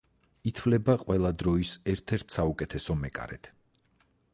[0.51, 3.53] ითვლება ყველა დროის ერთ-ერთ საუკეთესო მეკარედ.